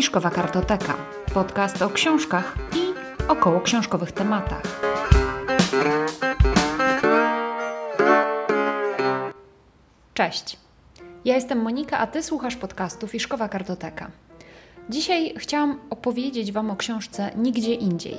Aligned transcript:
Fiszkowa 0.00 0.30
Kartoteka. 0.30 0.96
Podcast 1.34 1.82
o 1.82 1.90
książkach 1.90 2.56
i 2.76 2.94
około 3.28 3.60
książkowych 3.60 4.12
tematach. 4.12 4.62
Cześć. 10.14 10.56
Ja 11.24 11.34
jestem 11.34 11.62
Monika, 11.62 11.98
a 11.98 12.06
ty 12.06 12.22
słuchasz 12.22 12.56
podcastu 12.56 13.08
Fiszkowa 13.08 13.48
Kartoteka. 13.48 14.10
Dzisiaj 14.88 15.34
chciałam 15.36 15.80
opowiedzieć 15.90 16.52
Wam 16.52 16.70
o 16.70 16.76
książce 16.76 17.30
Nigdzie 17.36 17.74
Indziej. 17.74 18.16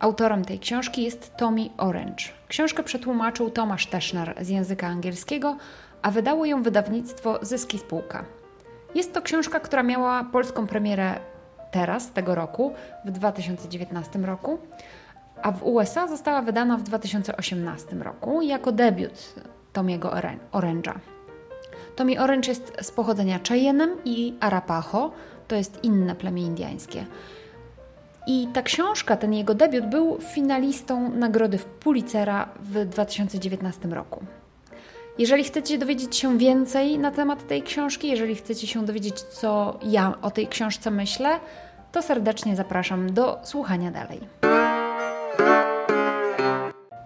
Autorem 0.00 0.44
tej 0.44 0.58
książki 0.58 1.02
jest 1.02 1.36
Tommy 1.36 1.68
Orange. 1.78 2.24
Książkę 2.48 2.82
przetłumaczył 2.82 3.50
Tomasz 3.50 3.86
Teschner 3.86 4.34
z 4.40 4.48
języka 4.48 4.86
angielskiego, 4.86 5.56
a 6.02 6.10
wydało 6.10 6.46
ją 6.46 6.62
wydawnictwo 6.62 7.38
Zyski 7.42 7.78
Spółka. 7.78 8.45
Jest 8.94 9.12
to 9.12 9.22
książka, 9.22 9.60
która 9.60 9.82
miała 9.82 10.24
polską 10.24 10.66
premierę 10.66 11.14
teraz, 11.70 12.12
tego 12.12 12.34
roku, 12.34 12.72
w 13.04 13.10
2019 13.10 14.18
roku, 14.18 14.58
a 15.42 15.52
w 15.52 15.62
USA 15.62 16.08
została 16.08 16.42
wydana 16.42 16.76
w 16.76 16.82
2018 16.82 17.96
roku 17.96 18.42
jako 18.42 18.72
debiut 18.72 19.34
Tomiego 19.72 20.10
Orange'a. 20.52 20.98
Tommy 21.96 22.20
Orange 22.20 22.48
jest 22.48 22.72
z 22.80 22.90
pochodzenia 22.90 23.40
Cheyennem 23.48 23.90
i 24.04 24.34
Arapaho, 24.40 25.10
to 25.48 25.56
jest 25.56 25.84
inne 25.84 26.14
plemię 26.14 26.42
indyjskie. 26.42 27.06
I 28.26 28.48
ta 28.52 28.62
książka, 28.62 29.16
ten 29.16 29.34
jego 29.34 29.54
debiut, 29.54 29.86
był 29.86 30.18
finalistą 30.20 31.10
nagrody 31.10 31.58
w 31.58 31.64
Pulitzera 31.64 32.48
w 32.60 32.84
2019 32.84 33.88
roku. 33.88 34.24
Jeżeli 35.18 35.44
chcecie 35.44 35.78
dowiedzieć 35.78 36.16
się 36.16 36.38
więcej 36.38 36.98
na 36.98 37.10
temat 37.10 37.46
tej 37.46 37.62
książki, 37.62 38.08
jeżeli 38.08 38.34
chcecie 38.34 38.66
się 38.66 38.84
dowiedzieć, 38.84 39.20
co 39.20 39.78
ja 39.82 40.14
o 40.22 40.30
tej 40.30 40.46
książce 40.46 40.90
myślę, 40.90 41.40
to 41.92 42.02
serdecznie 42.02 42.56
zapraszam 42.56 43.12
do 43.12 43.38
słuchania 43.42 43.90
dalej. 43.90 44.20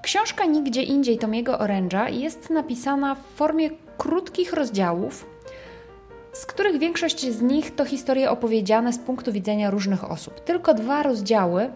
Książka 0.02 0.44
Nigdzie 0.44 0.83
Indziej 0.83 1.19
Tomiego 1.19 1.58
Oręża 1.58 2.08
jest 2.08 2.50
napisana 2.50 3.14
w 3.14 3.22
formie 3.36 3.70
krótkich 3.98 4.52
rozdziałów, 4.52 5.27
z 6.33 6.47
których 6.47 6.78
większość 6.78 7.30
z 7.30 7.42
nich 7.42 7.74
to 7.74 7.84
historie 7.84 8.30
opowiedziane 8.30 8.92
z 8.92 8.98
punktu 8.98 9.33
widzenia 9.33 9.70
różnych 9.70 10.11
osób. 10.11 10.41
Tylko 10.41 10.74
dwa 10.74 11.02
rozdziały 11.02 11.70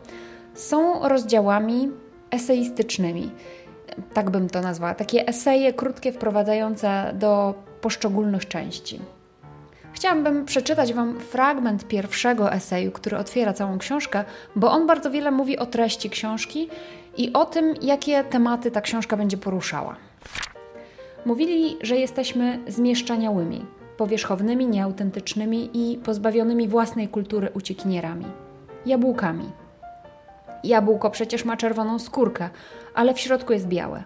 są 0.54 1.08
rozdziałami 1.08 1.90
eseistycznymi 2.30 3.30
tak 4.14 4.30
bym 4.30 4.48
to 4.50 4.60
nazwała, 4.60 4.94
takie 4.94 5.28
eseje 5.28 5.72
krótkie 5.72 6.12
wprowadzające 6.12 7.14
do 7.14 7.54
poszczególnych 7.80 8.48
części. 8.48 9.00
Chciałabym 9.92 10.44
przeczytać 10.44 10.92
Wam 10.92 11.20
fragment 11.20 11.88
pierwszego 11.88 12.52
eseju, 12.52 12.92
który 12.92 13.16
otwiera 13.16 13.52
całą 13.52 13.78
książkę, 13.78 14.24
bo 14.56 14.70
on 14.70 14.86
bardzo 14.86 15.10
wiele 15.10 15.30
mówi 15.30 15.58
o 15.58 15.66
treści 15.66 16.10
książki 16.10 16.68
i 17.16 17.32
o 17.32 17.44
tym, 17.44 17.74
jakie 17.82 18.24
tematy 18.24 18.70
ta 18.70 18.80
książka 18.80 19.16
będzie 19.16 19.36
poruszała. 19.36 19.96
Mówili, 21.26 21.76
że 21.82 21.96
jesteśmy 21.96 22.58
zmieszczaniałymi, 22.68 23.66
powierzchownymi, 23.96 24.66
nieautentycznymi 24.66 25.70
i 25.74 25.98
pozbawionymi 25.98 26.68
własnej 26.68 27.08
kultury 27.08 27.48
uciekinierami. 27.54 28.26
Jabłkami– 28.86 29.50
Jabłko 30.64 31.10
przecież 31.10 31.44
ma 31.44 31.56
czerwoną 31.56 31.98
skórkę, 31.98 32.50
ale 32.94 33.14
w 33.14 33.20
środku 33.20 33.52
jest 33.52 33.68
białe. 33.68 34.04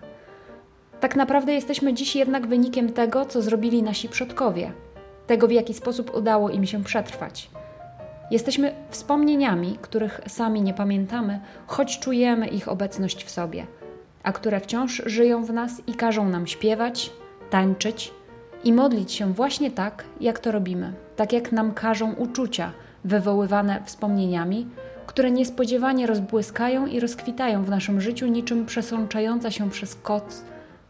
Tak 1.00 1.16
naprawdę 1.16 1.52
jesteśmy 1.52 1.94
dziś 1.94 2.16
jednak 2.16 2.46
wynikiem 2.46 2.92
tego, 2.92 3.24
co 3.24 3.42
zrobili 3.42 3.82
nasi 3.82 4.08
przodkowie, 4.08 4.72
tego 5.26 5.48
w 5.48 5.52
jaki 5.52 5.74
sposób 5.74 6.14
udało 6.14 6.50
im 6.50 6.66
się 6.66 6.84
przetrwać. 6.84 7.50
Jesteśmy 8.30 8.74
wspomnieniami, 8.90 9.78
których 9.82 10.20
sami 10.26 10.62
nie 10.62 10.74
pamiętamy, 10.74 11.40
choć 11.66 11.98
czujemy 11.98 12.48
ich 12.48 12.68
obecność 12.68 13.24
w 13.24 13.30
sobie, 13.30 13.66
a 14.22 14.32
które 14.32 14.60
wciąż 14.60 15.02
żyją 15.06 15.44
w 15.44 15.52
nas 15.52 15.82
i 15.86 15.94
każą 15.94 16.28
nam 16.28 16.46
śpiewać, 16.46 17.12
tańczyć 17.50 18.12
i 18.64 18.72
modlić 18.72 19.12
się 19.12 19.32
właśnie 19.32 19.70
tak, 19.70 20.04
jak 20.20 20.38
to 20.38 20.52
robimy, 20.52 20.92
tak 21.16 21.32
jak 21.32 21.52
nam 21.52 21.74
każą 21.74 22.12
uczucia 22.12 22.72
wywoływane 23.04 23.82
wspomnieniami, 23.84 24.66
które 25.08 25.30
niespodziewanie 25.30 26.06
rozbłyskają 26.06 26.86
i 26.86 27.00
rozkwitają 27.00 27.64
w 27.64 27.70
naszym 27.70 28.00
życiu 28.00 28.26
niczym 28.26 28.66
przesączająca 28.66 29.50
się 29.50 29.70
przez 29.70 29.94
koc 29.94 30.42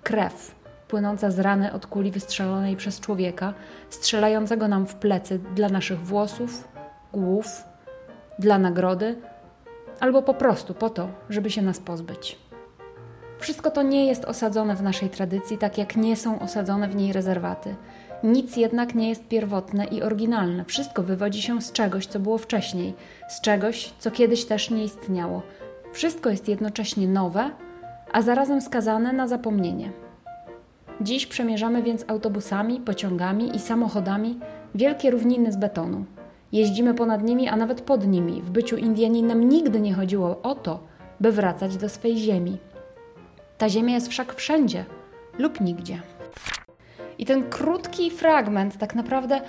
krew, 0.02 0.54
płynąca 0.88 1.30
z 1.30 1.38
rany 1.38 1.72
od 1.72 1.86
kuli 1.86 2.10
wystrzelonej 2.10 2.76
przez 2.76 3.00
człowieka, 3.00 3.54
strzelającego 3.90 4.68
nam 4.68 4.86
w 4.86 4.94
plecy 4.94 5.40
dla 5.54 5.68
naszych 5.68 6.06
włosów, 6.06 6.68
głów, 7.12 7.64
dla 8.38 8.58
nagrody, 8.58 9.16
albo 10.00 10.22
po 10.22 10.34
prostu 10.34 10.74
po 10.74 10.90
to, 10.90 11.08
żeby 11.30 11.50
się 11.50 11.62
nas 11.62 11.78
pozbyć. 11.78 12.38
Wszystko 13.38 13.70
to 13.70 13.82
nie 13.82 14.06
jest 14.06 14.24
osadzone 14.24 14.76
w 14.76 14.82
naszej 14.82 15.10
tradycji, 15.10 15.58
tak 15.58 15.78
jak 15.78 15.96
nie 15.96 16.16
są 16.16 16.40
osadzone 16.40 16.88
w 16.88 16.96
niej 16.96 17.12
rezerwaty. 17.12 17.74
Nic 18.22 18.56
jednak 18.56 18.94
nie 18.94 19.08
jest 19.08 19.28
pierwotne 19.28 19.84
i 19.84 20.02
oryginalne. 20.02 20.64
Wszystko 20.64 21.02
wywodzi 21.02 21.42
się 21.42 21.62
z 21.62 21.72
czegoś, 21.72 22.06
co 22.06 22.20
było 22.20 22.38
wcześniej, 22.38 22.94
z 23.28 23.40
czegoś, 23.40 23.92
co 23.98 24.10
kiedyś 24.10 24.44
też 24.44 24.70
nie 24.70 24.84
istniało. 24.84 25.42
Wszystko 25.92 26.30
jest 26.30 26.48
jednocześnie 26.48 27.08
nowe, 27.08 27.50
a 28.12 28.22
zarazem 28.22 28.60
skazane 28.60 29.12
na 29.12 29.28
zapomnienie. 29.28 29.92
Dziś 31.00 31.26
przemierzamy 31.26 31.82
więc 31.82 32.04
autobusami, 32.08 32.80
pociągami 32.80 33.56
i 33.56 33.58
samochodami 33.58 34.38
wielkie 34.74 35.10
równiny 35.10 35.52
z 35.52 35.56
betonu. 35.56 36.04
Jeździmy 36.52 36.94
ponad 36.94 37.22
nimi, 37.22 37.48
a 37.48 37.56
nawet 37.56 37.80
pod 37.80 38.06
nimi. 38.06 38.42
W 38.42 38.50
byciu 38.50 38.76
Indianinem 38.76 39.48
nigdy 39.48 39.80
nie 39.80 39.94
chodziło 39.94 40.42
o 40.42 40.54
to, 40.54 40.80
by 41.20 41.32
wracać 41.32 41.76
do 41.76 41.88
swej 41.88 42.16
ziemi. 42.16 42.58
Ta 43.58 43.68
ziemia 43.68 43.94
jest 43.94 44.08
wszak 44.08 44.34
wszędzie 44.34 44.84
lub 45.38 45.60
nigdzie. 45.60 46.00
I 47.18 47.26
ten 47.26 47.50
krótki 47.50 48.10
fragment, 48.10 48.78
tak 48.78 48.94
naprawdę 48.94 49.40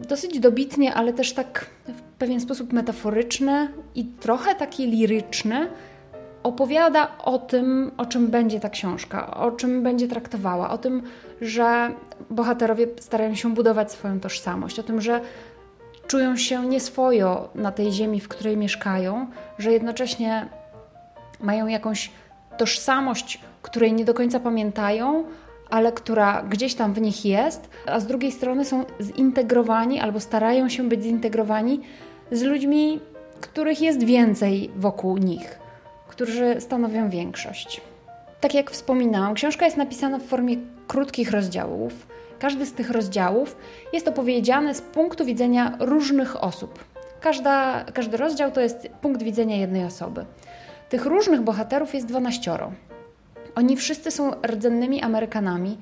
dosyć 0.00 0.40
dobitnie, 0.40 0.94
ale 0.94 1.12
też 1.12 1.32
tak 1.32 1.66
w 1.88 2.02
pewien 2.02 2.40
sposób 2.40 2.72
metaforyczny 2.72 3.68
i 3.94 4.04
trochę 4.04 4.54
taki 4.54 4.86
liryczny, 4.86 5.68
opowiada 6.42 7.18
o 7.18 7.38
tym, 7.38 7.90
o 7.96 8.06
czym 8.06 8.26
będzie 8.26 8.60
ta 8.60 8.70
książka, 8.70 9.36
o 9.36 9.50
czym 9.50 9.82
będzie 9.82 10.08
traktowała, 10.08 10.70
o 10.70 10.78
tym, 10.78 11.02
że 11.40 11.90
bohaterowie 12.30 12.86
starają 13.00 13.34
się 13.34 13.54
budować 13.54 13.92
swoją 13.92 14.20
tożsamość, 14.20 14.78
o 14.78 14.82
tym, 14.82 15.00
że 15.00 15.20
czują 16.06 16.36
się 16.36 16.66
nieswojo 16.66 17.48
na 17.54 17.72
tej 17.72 17.92
ziemi, 17.92 18.20
w 18.20 18.28
której 18.28 18.56
mieszkają, 18.56 19.26
że 19.58 19.72
jednocześnie 19.72 20.48
mają 21.40 21.66
jakąś 21.66 22.10
tożsamość, 22.56 23.40
której 23.62 23.92
nie 23.92 24.04
do 24.04 24.14
końca 24.14 24.40
pamiętają, 24.40 25.24
ale 25.70 25.92
która 25.92 26.42
gdzieś 26.42 26.74
tam 26.74 26.94
w 26.94 27.00
nich 27.00 27.24
jest, 27.24 27.68
a 27.86 28.00
z 28.00 28.06
drugiej 28.06 28.32
strony 28.32 28.64
są 28.64 28.84
zintegrowani 29.00 30.00
albo 30.00 30.20
starają 30.20 30.68
się 30.68 30.88
być 30.88 31.02
zintegrowani 31.02 31.80
z 32.32 32.42
ludźmi, 32.42 33.00
których 33.40 33.80
jest 33.80 34.04
więcej 34.04 34.70
wokół 34.76 35.16
nich, 35.18 35.58
którzy 36.08 36.60
stanowią 36.60 37.10
większość. 37.10 37.80
Tak 38.40 38.54
jak 38.54 38.70
wspominałam, 38.70 39.34
książka 39.34 39.64
jest 39.64 39.76
napisana 39.76 40.18
w 40.18 40.22
formie 40.22 40.56
krótkich 40.86 41.30
rozdziałów. 41.30 42.06
Każdy 42.38 42.66
z 42.66 42.72
tych 42.72 42.90
rozdziałów 42.90 43.56
jest 43.92 44.08
opowiedziany 44.08 44.74
z 44.74 44.80
punktu 44.80 45.24
widzenia 45.24 45.76
różnych 45.80 46.44
osób. 46.44 46.84
Każda, 47.20 47.84
każdy 47.84 48.16
rozdział 48.16 48.50
to 48.50 48.60
jest 48.60 48.88
punkt 49.00 49.22
widzenia 49.22 49.56
jednej 49.56 49.84
osoby. 49.84 50.24
Tych 50.88 51.06
różnych 51.06 51.40
bohaterów 51.40 51.94
jest 51.94 52.06
dwanaścioro. 52.06 52.72
Oni 53.56 53.76
wszyscy 53.76 54.10
są 54.10 54.30
rdzennymi 54.46 55.02
Amerykanami, 55.02 55.78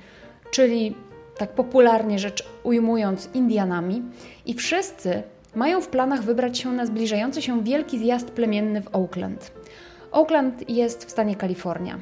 czyli 0.51 0.95
tak 1.39 1.53
popularnie 1.53 2.19
rzecz 2.19 2.49
ujmując 2.63 3.29
Indianami, 3.35 4.03
i 4.47 4.55
wszyscy 4.55 5.23
mają 5.55 5.81
w 5.81 5.89
planach 5.89 6.23
wybrać 6.23 6.59
się 6.59 6.73
na 6.73 6.87
zbliżający 6.87 7.43
się 7.43 7.65
wielki 7.65 7.99
zjazd 7.99 8.31
plemienny 8.31 8.83
w 8.83 8.95
Oakland. 8.95 9.53
Oakland 10.13 10.71
jest 10.71 11.05
w 11.05 11.11
stanie 11.11 11.37
Kalifornia. 11.37 11.99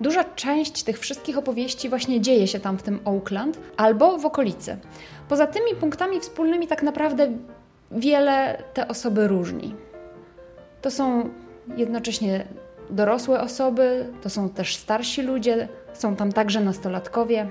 Duża 0.00 0.24
część 0.24 0.82
tych 0.82 0.98
wszystkich 0.98 1.38
opowieści 1.38 1.88
właśnie 1.88 2.20
dzieje 2.20 2.46
się 2.46 2.60
tam 2.60 2.78
w 2.78 2.82
tym 2.82 3.00
Oakland 3.04 3.58
albo 3.76 4.18
w 4.18 4.26
okolicy. 4.26 4.76
Poza 5.28 5.46
tymi 5.46 5.74
punktami 5.80 6.20
wspólnymi 6.20 6.66
tak 6.66 6.82
naprawdę 6.82 7.28
wiele 7.90 8.62
te 8.74 8.88
osoby 8.88 9.28
różni. 9.28 9.74
To 10.82 10.90
są 10.90 11.30
jednocześnie 11.76 12.46
dorosłe 12.90 13.40
osoby, 13.40 14.06
to 14.22 14.30
są 14.30 14.48
też 14.48 14.76
starsi 14.76 15.22
ludzie, 15.22 15.68
są 15.92 16.16
tam 16.16 16.32
także 16.32 16.60
nastolatkowie, 16.60 17.46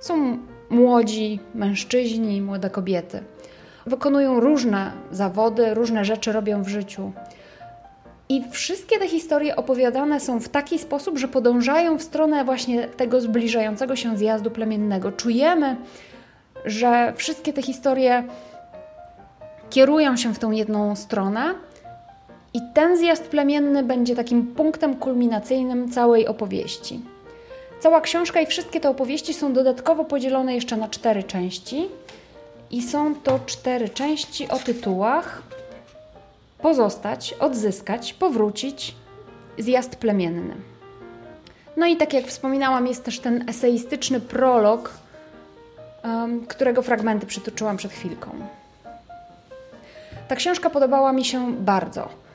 są 0.00 0.38
młodzi 0.70 1.40
mężczyźni, 1.54 2.42
młode 2.42 2.70
kobiety. 2.70 3.22
Wykonują 3.86 4.40
różne 4.40 4.92
zawody, 5.10 5.74
różne 5.74 6.04
rzeczy 6.04 6.32
robią 6.32 6.62
w 6.62 6.68
życiu. 6.68 7.12
I 8.28 8.44
wszystkie 8.50 8.98
te 8.98 9.08
historie 9.08 9.56
opowiadane 9.56 10.20
są 10.20 10.40
w 10.40 10.48
taki 10.48 10.78
sposób, 10.78 11.18
że 11.18 11.28
podążają 11.28 11.98
w 11.98 12.02
stronę 12.02 12.44
właśnie 12.44 12.88
tego 12.88 13.20
zbliżającego 13.20 13.96
się 13.96 14.16
zjazdu 14.16 14.50
plemiennego. 14.50 15.12
Czujemy, 15.12 15.76
że 16.64 17.12
wszystkie 17.16 17.52
te 17.52 17.62
historie 17.62 18.24
kierują 19.70 20.16
się 20.16 20.34
w 20.34 20.38
tą 20.38 20.50
jedną 20.50 20.96
stronę. 20.96 21.54
I 22.56 22.60
ten 22.74 22.98
zjazd 22.98 23.24
plemienny 23.24 23.82
będzie 23.82 24.16
takim 24.16 24.46
punktem 24.46 24.96
kulminacyjnym 24.96 25.92
całej 25.92 26.26
opowieści. 26.26 27.00
Cała 27.80 28.00
książka 28.00 28.40
i 28.40 28.46
wszystkie 28.46 28.80
te 28.80 28.90
opowieści 28.90 29.34
są 29.34 29.52
dodatkowo 29.52 30.04
podzielone 30.04 30.54
jeszcze 30.54 30.76
na 30.76 30.88
cztery 30.88 31.22
części. 31.22 31.88
I 32.70 32.82
są 32.82 33.14
to 33.14 33.40
cztery 33.46 33.88
części 33.88 34.48
o 34.48 34.58
tytułach 34.58 35.42
Pozostać, 36.58 37.32
odzyskać, 37.32 38.14
powrócić, 38.14 38.94
zjazd 39.58 39.96
plemienny. 39.96 40.54
No 41.76 41.86
i 41.86 41.96
tak 41.96 42.12
jak 42.12 42.26
wspominałam, 42.26 42.86
jest 42.86 43.04
też 43.04 43.20
ten 43.20 43.48
eseistyczny 43.48 44.20
prolog, 44.20 44.90
którego 46.48 46.82
fragmenty 46.82 47.26
przytoczyłam 47.26 47.76
przed 47.76 47.92
chwilką. 47.92 48.30
Ta 50.28 50.36
książka 50.36 50.70
podobała 50.70 51.12
mi 51.12 51.24
się 51.24 51.52
bardzo. 51.54 52.25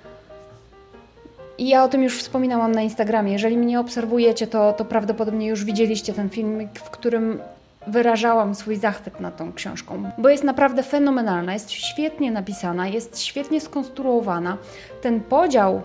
I 1.62 1.68
ja 1.68 1.84
o 1.84 1.88
tym 1.88 2.04
już 2.04 2.20
wspominałam 2.20 2.72
na 2.72 2.82
Instagramie. 2.82 3.32
Jeżeli 3.32 3.58
mnie 3.58 3.80
obserwujecie, 3.80 4.48
to, 4.48 4.74
to 4.74 4.86
prawdopodobnie 4.86 5.48
już 5.48 5.64
widzieliście 5.64 6.14
ten 6.14 6.30
filmik, 6.30 6.80
w 6.80 6.90
którym 6.90 7.40
wyrażałam 7.88 8.56
swój 8.56 8.76
zachwyt 8.76 9.20
nad 9.20 9.38
tą 9.38 9.54
książką, 9.54 10.04
bo 10.18 10.30
jest 10.30 10.44
naprawdę 10.44 10.84
fenomenalna, 10.84 11.54
jest 11.54 11.72
świetnie 11.72 12.32
napisana, 12.32 12.88
jest 12.88 13.20
świetnie 13.20 13.62
skonstruowana. 13.62 14.58
Ten 15.02 15.20
podział 15.20 15.82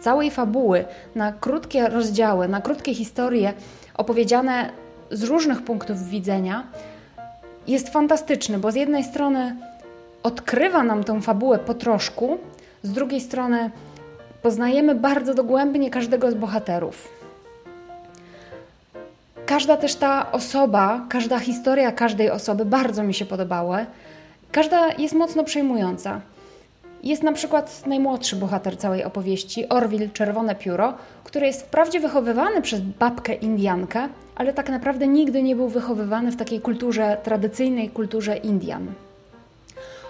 całej 0.00 0.30
fabuły 0.30 0.84
na 1.14 1.32
krótkie 1.32 1.88
rozdziały, 1.88 2.48
na 2.48 2.60
krótkie 2.60 2.94
historie 2.94 3.52
opowiedziane 3.94 4.70
z 5.10 5.22
różnych 5.22 5.62
punktów 5.62 6.08
widzenia 6.08 6.64
jest 7.66 7.88
fantastyczny, 7.88 8.58
bo 8.58 8.72
z 8.72 8.74
jednej 8.74 9.04
strony 9.04 9.56
odkrywa 10.22 10.82
nam 10.82 11.04
tę 11.04 11.22
fabułę 11.22 11.58
po 11.58 11.74
troszku, 11.74 12.38
z 12.82 12.92
drugiej 12.92 13.20
strony 13.20 13.70
poznajemy 14.44 14.94
bardzo 14.94 15.34
dogłębnie 15.34 15.90
każdego 15.90 16.30
z 16.30 16.34
bohaterów. 16.34 17.08
Każda 19.46 19.76
też 19.76 19.94
ta 19.94 20.32
osoba, 20.32 21.06
każda 21.08 21.38
historia 21.38 21.92
każdej 21.92 22.30
osoby 22.30 22.64
bardzo 22.64 23.02
mi 23.02 23.14
się 23.14 23.24
podobały. 23.24 23.86
Każda 24.52 24.92
jest 24.98 25.14
mocno 25.14 25.44
przejmująca. 25.44 26.20
Jest 27.02 27.22
na 27.22 27.32
przykład 27.32 27.86
najmłodszy 27.86 28.36
bohater 28.36 28.76
całej 28.78 29.04
opowieści, 29.04 29.68
Orville 29.68 30.08
Czerwone 30.08 30.54
Pióro, 30.54 30.94
który 31.24 31.46
jest 31.46 31.62
wprawdzie 31.62 32.00
wychowywany 32.00 32.62
przez 32.62 32.80
babkę 32.80 33.34
Indiankę, 33.34 34.08
ale 34.34 34.52
tak 34.52 34.68
naprawdę 34.68 35.06
nigdy 35.06 35.42
nie 35.42 35.56
był 35.56 35.68
wychowywany 35.68 36.32
w 36.32 36.36
takiej 36.36 36.60
kulturze, 36.60 37.16
tradycyjnej 37.22 37.90
kulturze 37.90 38.36
Indian. 38.36 38.92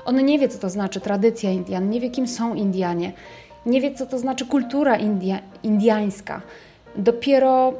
On 0.04 0.24
nie 0.24 0.38
wie, 0.38 0.48
co 0.48 0.58
to 0.58 0.70
znaczy 0.70 1.00
tradycja 1.00 1.50
Indian, 1.50 1.90
nie 1.90 2.00
wie, 2.00 2.10
kim 2.10 2.28
są 2.28 2.54
Indianie, 2.54 3.12
nie 3.66 3.80
wie, 3.80 3.94
co 3.94 4.06
to 4.06 4.18
znaczy 4.18 4.46
kultura 4.46 4.96
india, 4.96 5.38
indiańska. 5.62 6.40
Dopiero 6.96 7.74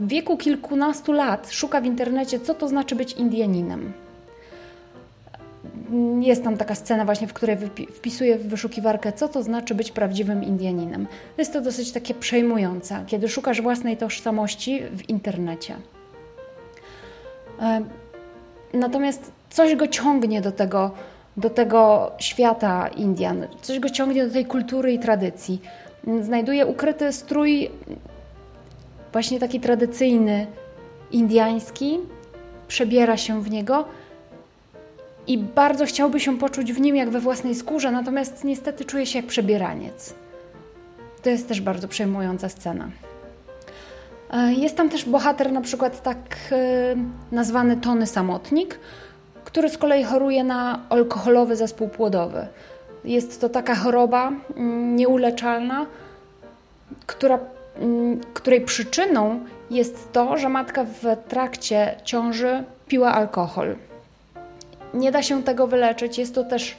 w 0.00 0.08
wieku 0.08 0.36
kilkunastu 0.36 1.12
lat 1.12 1.50
szuka 1.50 1.80
w 1.80 1.84
internecie, 1.84 2.40
co 2.40 2.54
to 2.54 2.68
znaczy 2.68 2.96
być 2.96 3.12
Indianinem. 3.12 3.92
Jest 6.20 6.44
tam 6.44 6.56
taka 6.56 6.74
scena 6.74 7.04
właśnie, 7.04 7.26
w 7.26 7.32
której 7.32 7.56
wpisuje 7.94 8.38
w 8.38 8.48
wyszukiwarkę, 8.48 9.12
co 9.12 9.28
to 9.28 9.42
znaczy 9.42 9.74
być 9.74 9.92
prawdziwym 9.92 10.44
Indianinem. 10.44 11.06
Jest 11.38 11.52
to 11.52 11.60
dosyć 11.60 11.92
takie 11.92 12.14
przejmujące, 12.14 13.04
kiedy 13.06 13.28
szukasz 13.28 13.62
własnej 13.62 13.96
tożsamości 13.96 14.82
w 14.92 15.08
internecie. 15.08 15.76
E, 17.60 17.84
natomiast 18.74 19.32
coś 19.50 19.76
go 19.76 19.88
ciągnie 19.88 20.40
do 20.40 20.52
tego, 20.52 20.90
do 21.36 21.50
tego 21.50 22.12
świata 22.18 22.88
Indian, 22.88 23.46
coś 23.62 23.78
go 23.78 23.90
ciągnie 23.90 24.26
do 24.26 24.32
tej 24.32 24.46
kultury 24.46 24.92
i 24.92 24.98
tradycji. 24.98 25.60
Znajduje 26.20 26.66
ukryty 26.66 27.12
strój 27.12 27.70
właśnie 29.12 29.40
taki 29.40 29.60
tradycyjny, 29.60 30.46
indiański, 31.12 31.98
przebiera 32.68 33.16
się 33.16 33.42
w 33.42 33.50
niego 33.50 33.84
i 35.26 35.38
bardzo 35.38 35.86
chciałby 35.86 36.20
się 36.20 36.38
poczuć 36.38 36.72
w 36.72 36.80
nim 36.80 36.96
jak 36.96 37.10
we 37.10 37.20
własnej 37.20 37.54
skórze, 37.54 37.90
natomiast 37.90 38.44
niestety 38.44 38.84
czuje 38.84 39.06
się 39.06 39.18
jak 39.18 39.26
przebieraniec. 39.26 40.14
To 41.22 41.30
jest 41.30 41.48
też 41.48 41.60
bardzo 41.60 41.88
przejmująca 41.88 42.48
scena. 42.48 42.88
E, 44.30 44.52
jest 44.52 44.76
tam 44.76 44.88
też 44.88 45.04
bohater, 45.04 45.52
na 45.52 45.60
przykład 45.60 46.02
tak 46.02 46.18
e, 46.52 46.96
nazwany 47.32 47.76
Tony 47.76 48.06
Samotnik, 48.06 48.78
który 49.54 49.68
z 49.68 49.78
kolei 49.78 50.04
choruje 50.04 50.44
na 50.44 50.80
alkoholowy 50.88 51.56
zespół 51.56 51.88
płodowy. 51.88 52.46
Jest 53.04 53.40
to 53.40 53.48
taka 53.48 53.74
choroba 53.74 54.32
mm, 54.56 54.96
nieuleczalna, 54.96 55.86
która 57.06 57.38
Mm, 57.80 58.20
której 58.34 58.60
przyczyną 58.60 59.40
jest 59.70 60.12
to, 60.12 60.38
że 60.38 60.48
matka 60.48 60.84
w 60.84 61.28
trakcie 61.28 61.94
ciąży 62.04 62.64
piła 62.88 63.12
alkohol. 63.12 63.76
Nie 64.94 65.12
da 65.12 65.22
się 65.22 65.42
tego 65.42 65.66
wyleczyć. 65.66 66.18
Jest 66.18 66.34
to 66.34 66.44
też 66.44 66.76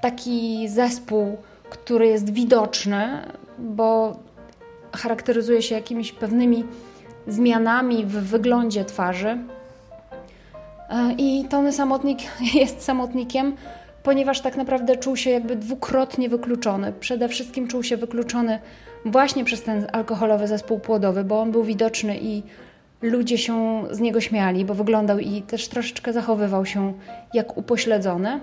taki 0.00 0.68
zespół, 0.68 1.36
który 1.70 2.06
jest 2.06 2.30
widoczny, 2.32 3.22
bo 3.58 4.16
charakteryzuje 4.92 5.62
się 5.62 5.74
jakimiś 5.74 6.12
pewnymi 6.12 6.64
zmianami 7.26 8.04
w 8.04 8.12
wyglądzie 8.12 8.84
twarzy. 8.84 9.38
E, 10.90 11.12
I 11.18 11.44
Tony 11.44 11.72
Samotnik 11.72 12.18
jest 12.60 12.82
samotnikiem, 12.82 13.56
ponieważ 14.02 14.40
tak 14.40 14.56
naprawdę 14.56 14.96
czuł 14.96 15.16
się 15.16 15.30
jakby 15.30 15.56
dwukrotnie 15.56 16.28
wykluczony. 16.28 16.92
Przede 17.00 17.28
wszystkim 17.28 17.68
czuł 17.68 17.82
się 17.82 17.96
wykluczony 17.96 18.58
właśnie 19.04 19.44
przez 19.44 19.62
ten 19.62 19.86
alkoholowy 19.92 20.48
zespół 20.48 20.78
płodowy, 20.78 21.24
bo 21.24 21.40
on 21.40 21.52
był 21.52 21.64
widoczny 21.64 22.18
i 22.20 22.42
ludzie 23.02 23.38
się 23.38 23.84
z 23.90 24.00
niego 24.00 24.20
śmiali, 24.20 24.64
bo 24.64 24.74
wyglądał 24.74 25.18
i 25.18 25.42
też 25.42 25.68
troszeczkę 25.68 26.12
zachowywał 26.12 26.66
się 26.66 26.92
jak 27.34 27.56
upośledzony. 27.56 28.40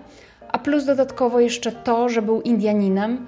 A 0.52 0.60
plus 0.60 0.86
dodatkowo 0.86 1.40
jeszcze 1.40 1.72
to, 1.72 2.10
że 2.10 2.22
był 2.22 2.42
Indianinem, 2.42 3.28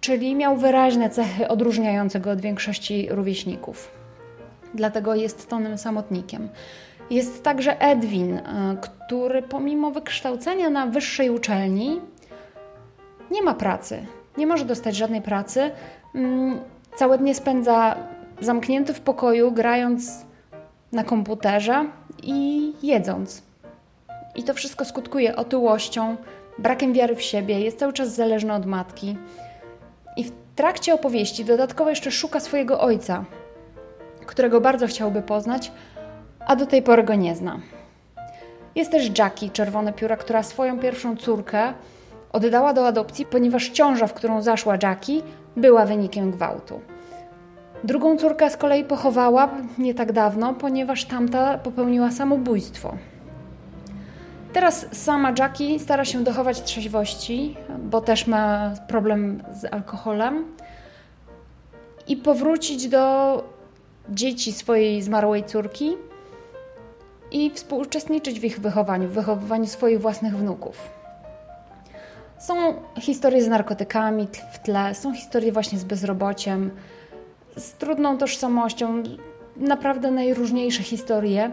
czyli 0.00 0.34
miał 0.34 0.56
wyraźne 0.56 1.10
cechy 1.10 1.48
odróżniające 1.48 2.20
go 2.20 2.30
od 2.30 2.40
większości 2.40 3.08
rówieśników. 3.10 3.90
Dlatego 4.74 5.14
jest 5.14 5.48
tonym 5.48 5.78
samotnikiem. 5.78 6.48
Jest 7.10 7.42
także 7.42 7.80
Edwin, 7.80 8.36
e, 8.36 8.76
który 8.80 9.42
pomimo 9.42 9.90
wykształcenia 9.90 10.70
na 10.70 10.86
wyższej 10.86 11.30
uczelni 11.30 12.00
nie 13.30 13.42
ma 13.42 13.54
pracy, 13.54 14.06
nie 14.36 14.46
może 14.46 14.64
dostać 14.64 14.96
żadnej 14.96 15.22
pracy. 15.22 15.70
Mm, 16.14 16.60
całe 16.96 17.18
dnie 17.18 17.34
spędza 17.34 17.96
zamknięty 18.40 18.94
w 18.94 19.00
pokoju, 19.00 19.52
grając 19.52 20.24
na 20.92 21.04
komputerze 21.04 21.86
i 22.22 22.72
jedząc. 22.82 23.42
I 24.34 24.42
to 24.42 24.54
wszystko 24.54 24.84
skutkuje 24.84 25.36
otyłością, 25.36 26.16
brakiem 26.58 26.92
wiary 26.92 27.16
w 27.16 27.22
siebie, 27.22 27.60
jest 27.60 27.78
cały 27.78 27.92
czas 27.92 28.14
zależny 28.14 28.52
od 28.52 28.66
matki. 28.66 29.16
I 30.16 30.24
w 30.24 30.32
trakcie 30.56 30.94
opowieści 30.94 31.44
dodatkowo 31.44 31.90
jeszcze 31.90 32.10
szuka 32.10 32.40
swojego 32.40 32.80
ojca, 32.80 33.24
którego 34.26 34.60
bardzo 34.60 34.86
chciałby 34.86 35.22
poznać, 35.22 35.72
a 36.46 36.56
do 36.56 36.66
tej 36.66 36.82
pory 36.82 37.02
go 37.02 37.14
nie 37.14 37.36
zna. 37.36 37.60
Jest 38.74 38.90
też 38.90 39.18
Jackie, 39.18 39.50
czerwone 39.50 39.92
pióra, 39.92 40.16
która 40.16 40.42
swoją 40.42 40.78
pierwszą 40.78 41.16
córkę 41.16 41.72
oddała 42.32 42.72
do 42.72 42.86
adopcji, 42.86 43.26
ponieważ 43.26 43.68
ciąża, 43.68 44.06
w 44.06 44.14
którą 44.14 44.42
zaszła 44.42 44.74
Jackie, 44.82 45.22
była 45.56 45.86
wynikiem 45.86 46.30
gwałtu. 46.30 46.80
Drugą 47.84 48.16
córkę 48.16 48.50
z 48.50 48.56
kolei 48.56 48.84
pochowała 48.84 49.50
nie 49.78 49.94
tak 49.94 50.12
dawno, 50.12 50.54
ponieważ 50.54 51.04
tamta 51.04 51.58
popełniła 51.58 52.10
samobójstwo. 52.10 52.94
Teraz 54.52 54.86
sama 54.92 55.32
Jackie 55.38 55.78
stara 55.78 56.04
się 56.04 56.24
dochować 56.24 56.62
trzeźwości, 56.62 57.56
bo 57.78 58.00
też 58.00 58.26
ma 58.26 58.70
problem 58.88 59.42
z 59.52 59.64
alkoholem 59.72 60.44
i 62.08 62.16
powrócić 62.16 62.88
do 62.88 63.44
dzieci 64.08 64.52
swojej 64.52 65.02
zmarłej 65.02 65.44
córki 65.44 65.96
i 67.32 67.50
współuczestniczyć 67.50 68.40
w 68.40 68.44
ich 68.44 68.60
wychowaniu, 68.60 69.08
w 69.08 69.12
wychowywaniu 69.12 69.66
swoich 69.66 70.00
własnych 70.00 70.36
wnuków. 70.36 70.90
Są 72.38 72.54
historie 73.00 73.42
z 73.42 73.48
narkotykami 73.48 74.28
w 74.52 74.58
tle, 74.58 74.94
są 74.94 75.14
historie 75.14 75.52
właśnie 75.52 75.78
z 75.78 75.84
bezrobociem, 75.84 76.70
z 77.56 77.72
trudną 77.72 78.18
tożsamością, 78.18 79.02
naprawdę 79.56 80.10
najróżniejsze 80.10 80.82
historie. 80.82 81.50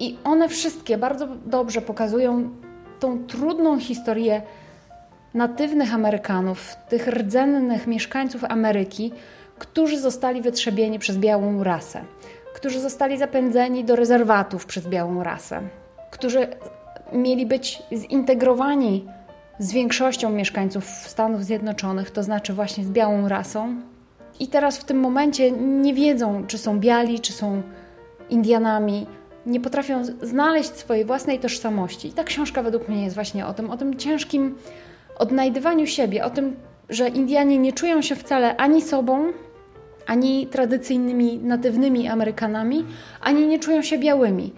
I 0.00 0.18
one 0.24 0.48
wszystkie 0.48 0.98
bardzo 0.98 1.26
dobrze 1.46 1.80
pokazują 1.80 2.50
tą 3.00 3.26
trudną 3.26 3.78
historię 3.78 4.42
natywnych 5.34 5.94
Amerykanów, 5.94 6.76
tych 6.88 7.08
rdzennych 7.08 7.86
mieszkańców 7.86 8.44
Ameryki, 8.44 9.12
którzy 9.58 9.98
zostali 9.98 10.42
wytrzebieni 10.42 10.98
przez 10.98 11.18
białą 11.18 11.64
rasę, 11.64 12.04
którzy 12.54 12.80
zostali 12.80 13.18
zapędzeni 13.18 13.84
do 13.84 13.96
rezerwatów 13.96 14.66
przez 14.66 14.88
białą 14.88 15.22
rasę, 15.22 15.60
którzy 16.10 16.46
mieli 17.12 17.46
być 17.46 17.82
zintegrowani 17.92 19.08
z 19.58 19.72
większością 19.72 20.30
mieszkańców 20.30 20.84
Stanów 20.84 21.44
Zjednoczonych, 21.44 22.10
to 22.10 22.22
znaczy 22.22 22.52
właśnie 22.52 22.84
z 22.84 22.90
białą 22.90 23.28
rasą. 23.28 23.76
I 24.40 24.48
teraz 24.48 24.78
w 24.78 24.84
tym 24.84 25.00
momencie 25.00 25.50
nie 25.50 25.94
wiedzą, 25.94 26.46
czy 26.46 26.58
są 26.58 26.80
biali, 26.80 27.20
czy 27.20 27.32
są 27.32 27.62
Indianami, 28.30 29.06
nie 29.46 29.60
potrafią 29.60 30.04
znaleźć 30.22 30.70
swojej 30.70 31.04
własnej 31.04 31.38
tożsamości. 31.38 32.08
I 32.08 32.12
ta 32.12 32.24
książka 32.24 32.62
według 32.62 32.88
mnie 32.88 33.04
jest 33.04 33.14
właśnie 33.14 33.46
o 33.46 33.54
tym, 33.54 33.70
o 33.70 33.76
tym 33.76 33.96
ciężkim 33.96 34.58
odnajdywaniu 35.18 35.86
siebie, 35.86 36.24
o 36.24 36.30
tym, 36.30 36.56
że 36.88 37.08
Indianie 37.08 37.58
nie 37.58 37.72
czują 37.72 38.02
się 38.02 38.16
wcale 38.16 38.56
ani 38.56 38.82
sobą, 38.82 39.32
ani 40.06 40.46
tradycyjnymi, 40.46 41.38
natywnymi 41.38 42.08
Amerykanami, 42.08 42.84
ani 43.20 43.46
nie 43.46 43.58
czują 43.58 43.82
się 43.82 43.98
białymi. 43.98 44.52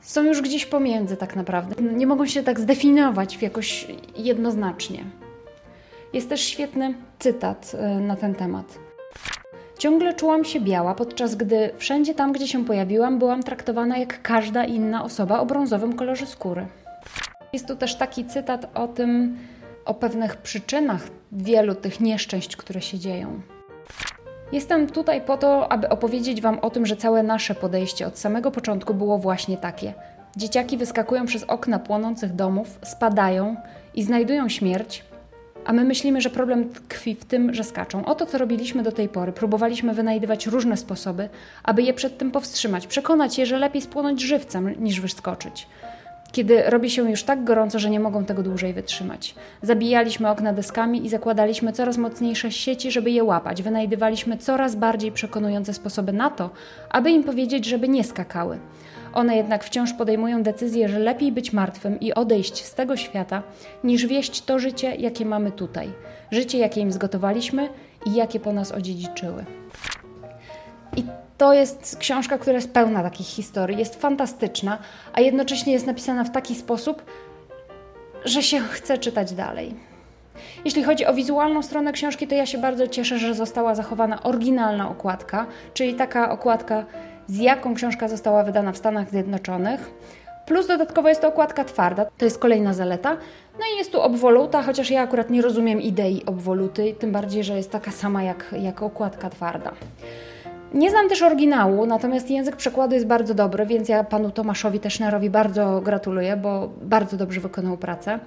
Są 0.00 0.22
już 0.22 0.42
gdzieś 0.42 0.66
pomiędzy 0.66 1.16
tak 1.16 1.36
naprawdę. 1.36 1.82
Nie 1.82 2.06
mogą 2.06 2.26
się 2.26 2.42
tak 2.42 2.60
zdefiniować 2.60 3.42
jakoś 3.42 3.86
jednoznacznie. 4.16 5.04
Jest 6.12 6.28
też 6.28 6.40
świetny 6.40 6.94
cytat 7.18 7.72
e, 7.78 8.00
na 8.00 8.16
ten 8.16 8.34
temat. 8.34 8.78
Ciągle 9.78 10.14
czułam 10.14 10.44
się 10.44 10.60
biała, 10.60 10.94
podczas 10.94 11.34
gdy 11.34 11.70
wszędzie 11.78 12.14
tam, 12.14 12.32
gdzie 12.32 12.48
się 12.48 12.64
pojawiłam, 12.64 13.18
byłam 13.18 13.42
traktowana 13.42 13.98
jak 13.98 14.22
każda 14.22 14.64
inna 14.64 15.04
osoba 15.04 15.40
o 15.40 15.46
brązowym 15.46 15.92
kolorze 15.96 16.26
skóry. 16.26 16.66
Jest 17.52 17.68
tu 17.68 17.76
też 17.76 17.94
taki 17.94 18.24
cytat 18.24 18.70
o 18.74 18.88
tym, 18.88 19.38
o 19.84 19.94
pewnych 19.94 20.36
przyczynach 20.36 21.08
wielu 21.32 21.74
tych 21.74 22.00
nieszczęść, 22.00 22.56
które 22.56 22.80
się 22.80 22.98
dzieją. 22.98 23.40
Jestem 24.52 24.86
tutaj 24.86 25.20
po 25.20 25.36
to, 25.36 25.72
aby 25.72 25.88
opowiedzieć 25.88 26.40
Wam 26.40 26.58
o 26.58 26.70
tym, 26.70 26.86
że 26.86 26.96
całe 26.96 27.22
nasze 27.22 27.54
podejście 27.54 28.06
od 28.06 28.18
samego 28.18 28.50
początku 28.50 28.94
było 28.94 29.18
właśnie 29.18 29.56
takie. 29.56 29.94
Dzieciaki 30.36 30.76
wyskakują 30.76 31.26
przez 31.26 31.42
okna 31.42 31.78
płonących 31.78 32.34
domów, 32.34 32.78
spadają 32.82 33.56
i 33.94 34.02
znajdują 34.02 34.48
śmierć, 34.48 35.04
a 35.64 35.72
my 35.72 35.84
myślimy, 35.84 36.20
że 36.20 36.30
problem 36.30 36.68
tkwi 36.68 37.14
w 37.14 37.24
tym, 37.24 37.54
że 37.54 37.64
skaczą. 37.64 38.04
Oto 38.04 38.26
co 38.26 38.38
robiliśmy 38.38 38.82
do 38.82 38.92
tej 38.92 39.08
pory. 39.08 39.32
Próbowaliśmy 39.32 39.94
wynajdywać 39.94 40.46
różne 40.46 40.76
sposoby, 40.76 41.28
aby 41.62 41.82
je 41.82 41.94
przed 41.94 42.18
tym 42.18 42.30
powstrzymać, 42.30 42.86
przekonać 42.86 43.38
je, 43.38 43.46
że 43.46 43.58
lepiej 43.58 43.82
spłonąć 43.82 44.22
żywcem 44.22 44.84
niż 44.84 45.00
wyskoczyć 45.00 45.66
kiedy 46.36 46.62
robi 46.62 46.90
się 46.90 47.10
już 47.10 47.22
tak 47.22 47.44
gorąco, 47.44 47.78
że 47.78 47.90
nie 47.90 48.00
mogą 48.00 48.24
tego 48.24 48.42
dłużej 48.42 48.72
wytrzymać. 48.72 49.34
Zabijaliśmy 49.62 50.30
okna 50.30 50.52
deskami 50.52 51.06
i 51.06 51.08
zakładaliśmy 51.08 51.72
coraz 51.72 51.98
mocniejsze 51.98 52.52
sieci, 52.52 52.90
żeby 52.90 53.10
je 53.10 53.24
łapać. 53.24 53.62
Wynajdywaliśmy 53.62 54.36
coraz 54.36 54.74
bardziej 54.74 55.12
przekonujące 55.12 55.74
sposoby 55.74 56.12
na 56.12 56.30
to, 56.30 56.50
aby 56.90 57.10
im 57.10 57.24
powiedzieć, 57.24 57.64
żeby 57.64 57.88
nie 57.88 58.04
skakały. 58.04 58.58
One 59.14 59.36
jednak 59.36 59.64
wciąż 59.64 59.92
podejmują 59.92 60.42
decyzję, 60.42 60.88
że 60.88 60.98
lepiej 60.98 61.32
być 61.32 61.52
martwym 61.52 62.00
i 62.00 62.14
odejść 62.14 62.64
z 62.64 62.74
tego 62.74 62.96
świata, 62.96 63.42
niż 63.84 64.06
wieść 64.06 64.42
to 64.42 64.58
życie, 64.58 64.94
jakie 64.94 65.24
mamy 65.24 65.50
tutaj. 65.50 65.88
Życie, 66.30 66.58
jakie 66.58 66.80
im 66.80 66.92
zgotowaliśmy 66.92 67.68
i 68.06 68.14
jakie 68.14 68.40
po 68.40 68.52
nas 68.52 68.72
odziedziczyły. 68.72 69.44
To 71.38 71.52
jest 71.52 71.96
książka, 71.98 72.38
która 72.38 72.56
jest 72.56 72.72
pełna 72.72 73.02
takich 73.02 73.26
historii, 73.26 73.78
jest 73.78 74.00
fantastyczna, 74.00 74.78
a 75.12 75.20
jednocześnie 75.20 75.72
jest 75.72 75.86
napisana 75.86 76.24
w 76.24 76.30
taki 76.30 76.54
sposób, 76.54 77.02
że 78.24 78.42
się 78.42 78.60
chce 78.60 78.98
czytać 78.98 79.32
dalej. 79.32 79.74
Jeśli 80.64 80.84
chodzi 80.84 81.06
o 81.06 81.14
wizualną 81.14 81.62
stronę 81.62 81.92
książki, 81.92 82.26
to 82.26 82.34
ja 82.34 82.46
się 82.46 82.58
bardzo 82.58 82.88
cieszę, 82.88 83.18
że 83.18 83.34
została 83.34 83.74
zachowana 83.74 84.22
oryginalna 84.22 84.90
okładka, 84.90 85.46
czyli 85.74 85.94
taka 85.94 86.30
okładka, 86.30 86.84
z 87.26 87.38
jaką 87.38 87.74
książka 87.74 88.08
została 88.08 88.44
wydana 88.44 88.72
w 88.72 88.76
Stanach 88.76 89.10
Zjednoczonych. 89.10 89.90
Plus 90.46 90.66
dodatkowo 90.66 91.08
jest 91.08 91.20
to 91.20 91.28
okładka 91.28 91.64
twarda, 91.64 92.04
to 92.18 92.24
jest 92.24 92.38
kolejna 92.38 92.74
zaleta. 92.74 93.16
No 93.58 93.64
i 93.74 93.78
jest 93.78 93.92
tu 93.92 94.00
obwoluta, 94.00 94.62
chociaż 94.62 94.90
ja 94.90 95.02
akurat 95.02 95.30
nie 95.30 95.42
rozumiem 95.42 95.80
idei 95.80 96.22
obwoluty, 96.26 96.94
tym 96.98 97.12
bardziej, 97.12 97.44
że 97.44 97.56
jest 97.56 97.70
taka 97.70 97.90
sama 97.90 98.22
jak, 98.22 98.54
jak 98.60 98.82
okładka 98.82 99.30
twarda. 99.30 99.72
Nie 100.76 100.90
znam 100.90 101.08
też 101.08 101.22
oryginału, 101.22 101.86
natomiast 101.86 102.30
język 102.30 102.56
przekładu 102.56 102.94
jest 102.94 103.06
bardzo 103.06 103.34
dobry, 103.34 103.66
więc 103.66 103.88
ja 103.88 104.04
panu 104.04 104.30
Tomaszowi 104.30 104.80
Teschnerowi 104.80 105.30
bardzo 105.30 105.80
gratuluję, 105.80 106.36
bo 106.36 106.70
bardzo 106.82 107.16
dobrze 107.16 107.40
wykonał 107.40 107.76
pracę. 107.76 108.18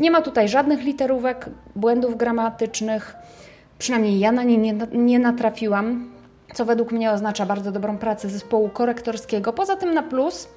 Nie 0.00 0.10
ma 0.10 0.22
tutaj 0.22 0.48
żadnych 0.48 0.82
literówek, 0.82 1.50
błędów 1.76 2.16
gramatycznych, 2.16 3.16
przynajmniej 3.78 4.18
ja 4.18 4.32
na 4.32 4.42
nie 4.42 4.58
nie, 4.58 4.74
nie 4.92 5.18
natrafiłam, 5.18 6.10
co 6.54 6.64
według 6.64 6.92
mnie 6.92 7.12
oznacza 7.12 7.46
bardzo 7.46 7.72
dobrą 7.72 7.98
pracę 7.98 8.28
zespołu 8.28 8.68
korektorskiego. 8.68 9.52
Poza 9.52 9.76
tym 9.76 9.94
na 9.94 10.02
plus 10.02 10.48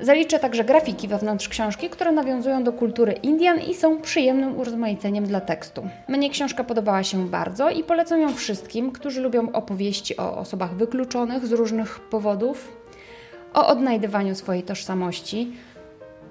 Zaliczę 0.00 0.38
także 0.38 0.64
grafiki 0.64 1.08
wewnątrz 1.08 1.48
książki, 1.48 1.90
które 1.90 2.12
nawiązują 2.12 2.64
do 2.64 2.72
kultury 2.72 3.12
Indian 3.12 3.60
i 3.60 3.74
są 3.74 4.00
przyjemnym 4.00 4.60
urozmaiceniem 4.60 5.26
dla 5.26 5.40
tekstu. 5.40 5.88
Mnie 6.08 6.30
książka 6.30 6.64
podobała 6.64 7.04
się 7.04 7.28
bardzo 7.28 7.70
i 7.70 7.84
polecam 7.84 8.20
ją 8.20 8.34
wszystkim, 8.34 8.92
którzy 8.92 9.20
lubią 9.20 9.52
opowieści 9.52 10.16
o 10.16 10.36
osobach 10.36 10.74
wykluczonych 10.74 11.46
z 11.46 11.52
różnych 11.52 12.00
powodów, 12.00 12.76
o 13.54 13.66
odnajdywaniu 13.66 14.34
swojej 14.34 14.62
tożsamości. 14.62 15.52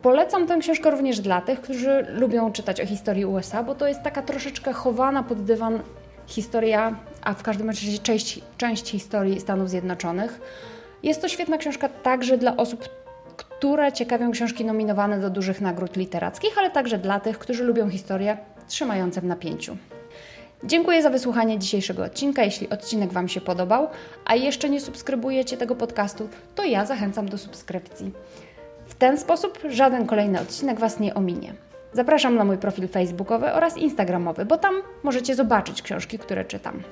Polecam 0.01 0.47
tę 0.47 0.57
książkę 0.59 0.91
również 0.91 1.19
dla 1.19 1.41
tych, 1.41 1.61
którzy 1.61 2.05
lubią 2.13 2.51
czytać 2.51 2.81
o 2.81 2.85
historii 2.85 3.25
USA, 3.25 3.63
bo 3.63 3.75
to 3.75 3.87
jest 3.87 4.03
taka 4.03 4.21
troszeczkę 4.21 4.73
chowana 4.73 5.23
pod 5.23 5.43
dywan 5.43 5.79
historia, 6.27 6.95
a 7.23 7.33
w 7.33 7.43
każdym 7.43 7.67
razie 7.67 7.99
część, 7.99 8.41
część 8.57 8.89
historii 8.89 9.39
Stanów 9.39 9.69
Zjednoczonych. 9.69 10.41
Jest 11.03 11.21
to 11.21 11.27
świetna 11.27 11.57
książka 11.57 11.89
także 11.89 12.37
dla 12.37 12.57
osób 12.57 12.96
które 13.57 13.93
ciekawią 13.93 14.31
książki 14.31 14.65
nominowane 14.65 15.19
do 15.19 15.29
dużych 15.29 15.61
nagród 15.61 15.95
literackich, 15.95 16.57
ale 16.57 16.71
także 16.71 16.97
dla 16.97 17.19
tych, 17.19 17.39
którzy 17.39 17.63
lubią 17.63 17.89
historie 17.89 18.37
trzymające 18.67 19.21
w 19.21 19.23
napięciu. 19.23 19.77
Dziękuję 20.63 21.01
za 21.01 21.09
wysłuchanie 21.09 21.59
dzisiejszego 21.59 22.03
odcinka. 22.03 22.43
Jeśli 22.43 22.69
odcinek 22.69 23.13
Wam 23.13 23.27
się 23.27 23.41
podobał, 23.41 23.87
a 24.25 24.35
jeszcze 24.35 24.69
nie 24.69 24.81
subskrybujecie 24.81 25.57
tego 25.57 25.75
podcastu, 25.75 26.29
to 26.55 26.63
ja 26.63 26.85
zachęcam 26.85 27.29
do 27.29 27.37
subskrypcji. 27.37 28.11
W 28.85 28.95
ten 28.95 29.17
sposób 29.17 29.59
żaden 29.69 30.05
kolejny 30.05 30.41
odcinek 30.41 30.79
Was 30.79 30.99
nie 30.99 31.13
ominie. 31.13 31.53
Zapraszam 31.93 32.35
na 32.35 32.45
mój 32.45 32.57
profil 32.57 32.87
facebookowy 32.87 33.53
oraz 33.53 33.77
instagramowy, 33.77 34.45
bo 34.45 34.57
tam 34.57 34.75
możecie 35.03 35.35
zobaczyć 35.35 35.81
książki, 35.81 36.19
które 36.19 36.45
czytam. 36.45 36.83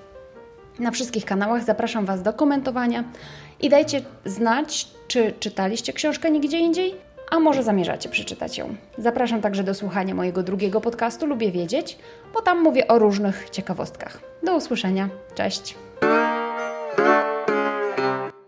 Na 0.79 0.91
wszystkich 0.91 1.25
kanałach 1.25 1.63
zapraszam 1.63 2.05
Was 2.05 2.21
do 2.21 2.33
komentowania 2.33 3.03
i 3.61 3.69
dajcie 3.69 4.01
znać, 4.25 4.87
czy 5.07 5.33
czytaliście 5.39 5.93
książkę 5.93 6.31
nigdzie 6.31 6.59
indziej, 6.59 6.95
a 7.31 7.39
może 7.39 7.63
zamierzacie 7.63 8.09
przeczytać 8.09 8.57
ją. 8.57 8.75
Zapraszam 8.97 9.41
także 9.41 9.63
do 9.63 9.73
słuchania 9.73 10.15
mojego 10.15 10.43
drugiego 10.43 10.81
podcastu 10.81 11.25
Lubię 11.25 11.51
Wiedzieć, 11.51 11.97
bo 12.33 12.41
tam 12.41 12.61
mówię 12.61 12.87
o 12.87 12.99
różnych 12.99 13.49
ciekawostkach. 13.49 14.19
Do 14.43 14.55
usłyszenia. 14.55 15.09
Cześć! 15.35 15.75